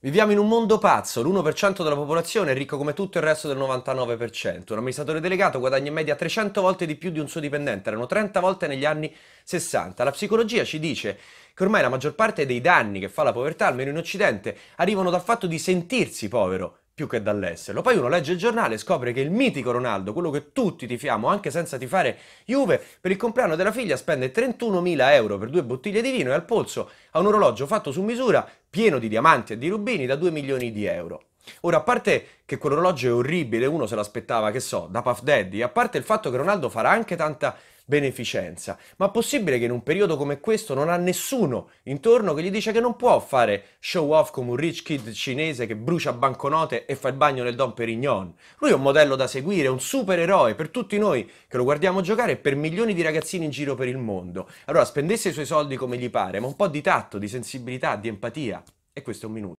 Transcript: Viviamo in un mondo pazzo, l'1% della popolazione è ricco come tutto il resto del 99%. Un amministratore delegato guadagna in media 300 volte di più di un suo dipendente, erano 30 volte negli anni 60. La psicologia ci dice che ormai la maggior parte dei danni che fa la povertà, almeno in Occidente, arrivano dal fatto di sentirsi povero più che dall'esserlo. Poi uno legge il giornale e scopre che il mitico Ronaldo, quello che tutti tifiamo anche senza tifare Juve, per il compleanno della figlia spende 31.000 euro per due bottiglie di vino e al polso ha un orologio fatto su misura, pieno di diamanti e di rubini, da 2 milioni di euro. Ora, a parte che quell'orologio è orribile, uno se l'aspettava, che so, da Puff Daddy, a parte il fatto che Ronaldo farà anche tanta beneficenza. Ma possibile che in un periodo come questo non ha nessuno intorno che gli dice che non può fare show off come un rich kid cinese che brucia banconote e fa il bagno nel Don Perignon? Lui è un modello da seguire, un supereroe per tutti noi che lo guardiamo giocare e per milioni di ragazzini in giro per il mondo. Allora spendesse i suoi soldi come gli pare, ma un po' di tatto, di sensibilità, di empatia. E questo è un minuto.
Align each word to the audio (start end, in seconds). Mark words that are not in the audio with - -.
Viviamo 0.00 0.30
in 0.30 0.38
un 0.38 0.46
mondo 0.46 0.78
pazzo, 0.78 1.24
l'1% 1.24 1.82
della 1.82 1.96
popolazione 1.96 2.52
è 2.52 2.54
ricco 2.54 2.76
come 2.76 2.94
tutto 2.94 3.18
il 3.18 3.24
resto 3.24 3.48
del 3.48 3.58
99%. 3.58 4.70
Un 4.70 4.78
amministratore 4.78 5.18
delegato 5.18 5.58
guadagna 5.58 5.88
in 5.88 5.94
media 5.94 6.14
300 6.14 6.60
volte 6.60 6.86
di 6.86 6.94
più 6.94 7.10
di 7.10 7.18
un 7.18 7.26
suo 7.26 7.40
dipendente, 7.40 7.88
erano 7.88 8.06
30 8.06 8.38
volte 8.38 8.68
negli 8.68 8.84
anni 8.84 9.12
60. 9.42 10.04
La 10.04 10.12
psicologia 10.12 10.62
ci 10.62 10.78
dice 10.78 11.18
che 11.52 11.64
ormai 11.64 11.82
la 11.82 11.88
maggior 11.88 12.14
parte 12.14 12.46
dei 12.46 12.60
danni 12.60 13.00
che 13.00 13.08
fa 13.08 13.24
la 13.24 13.32
povertà, 13.32 13.66
almeno 13.66 13.90
in 13.90 13.96
Occidente, 13.96 14.56
arrivano 14.76 15.10
dal 15.10 15.20
fatto 15.20 15.48
di 15.48 15.58
sentirsi 15.58 16.28
povero 16.28 16.78
più 16.98 17.06
che 17.06 17.22
dall'esserlo. 17.22 17.80
Poi 17.80 17.96
uno 17.96 18.08
legge 18.08 18.32
il 18.32 18.38
giornale 18.38 18.74
e 18.74 18.78
scopre 18.78 19.12
che 19.12 19.20
il 19.20 19.30
mitico 19.30 19.70
Ronaldo, 19.70 20.12
quello 20.12 20.30
che 20.30 20.50
tutti 20.50 20.84
tifiamo 20.84 21.28
anche 21.28 21.52
senza 21.52 21.78
tifare 21.78 22.18
Juve, 22.44 22.82
per 23.00 23.12
il 23.12 23.16
compleanno 23.16 23.54
della 23.54 23.70
figlia 23.70 23.96
spende 23.96 24.32
31.000 24.32 25.12
euro 25.12 25.38
per 25.38 25.48
due 25.48 25.62
bottiglie 25.62 26.02
di 26.02 26.10
vino 26.10 26.30
e 26.30 26.34
al 26.34 26.44
polso 26.44 26.90
ha 27.12 27.20
un 27.20 27.26
orologio 27.26 27.68
fatto 27.68 27.92
su 27.92 28.02
misura, 28.02 28.44
pieno 28.68 28.98
di 28.98 29.06
diamanti 29.06 29.52
e 29.52 29.58
di 29.58 29.68
rubini, 29.68 30.06
da 30.06 30.16
2 30.16 30.32
milioni 30.32 30.72
di 30.72 30.86
euro. 30.86 31.22
Ora, 31.60 31.76
a 31.76 31.82
parte 31.82 32.26
che 32.44 32.58
quell'orologio 32.58 33.08
è 33.08 33.12
orribile, 33.12 33.66
uno 33.66 33.86
se 33.86 33.94
l'aspettava, 33.94 34.50
che 34.50 34.58
so, 34.58 34.88
da 34.90 35.00
Puff 35.00 35.22
Daddy, 35.22 35.62
a 35.62 35.68
parte 35.68 35.98
il 35.98 36.04
fatto 36.04 36.32
che 36.32 36.36
Ronaldo 36.36 36.68
farà 36.68 36.90
anche 36.90 37.14
tanta 37.14 37.56
beneficenza. 37.88 38.78
Ma 38.96 39.08
possibile 39.08 39.58
che 39.58 39.64
in 39.64 39.70
un 39.70 39.82
periodo 39.82 40.18
come 40.18 40.40
questo 40.40 40.74
non 40.74 40.90
ha 40.90 40.96
nessuno 40.98 41.70
intorno 41.84 42.34
che 42.34 42.42
gli 42.42 42.50
dice 42.50 42.70
che 42.70 42.80
non 42.80 42.96
può 42.96 43.18
fare 43.18 43.76
show 43.80 44.12
off 44.12 44.30
come 44.30 44.50
un 44.50 44.56
rich 44.56 44.82
kid 44.82 45.10
cinese 45.12 45.64
che 45.64 45.74
brucia 45.74 46.12
banconote 46.12 46.84
e 46.84 46.94
fa 46.96 47.08
il 47.08 47.14
bagno 47.14 47.42
nel 47.42 47.54
Don 47.54 47.72
Perignon? 47.72 48.34
Lui 48.58 48.70
è 48.70 48.74
un 48.74 48.82
modello 48.82 49.16
da 49.16 49.26
seguire, 49.26 49.68
un 49.68 49.80
supereroe 49.80 50.54
per 50.54 50.68
tutti 50.68 50.98
noi 50.98 51.28
che 51.48 51.56
lo 51.56 51.64
guardiamo 51.64 52.02
giocare 52.02 52.32
e 52.32 52.36
per 52.36 52.56
milioni 52.56 52.92
di 52.92 53.00
ragazzini 53.00 53.46
in 53.46 53.50
giro 53.50 53.74
per 53.74 53.88
il 53.88 53.96
mondo. 53.96 54.50
Allora 54.66 54.84
spendesse 54.84 55.30
i 55.30 55.32
suoi 55.32 55.46
soldi 55.46 55.76
come 55.76 55.96
gli 55.96 56.10
pare, 56.10 56.40
ma 56.40 56.46
un 56.46 56.56
po' 56.56 56.68
di 56.68 56.82
tatto, 56.82 57.16
di 57.16 57.26
sensibilità, 57.26 57.96
di 57.96 58.08
empatia. 58.08 58.62
E 58.92 59.00
questo 59.00 59.24
è 59.24 59.28
un 59.28 59.34
minuto. 59.34 59.57